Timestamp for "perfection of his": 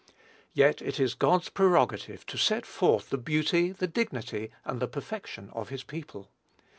4.87-5.83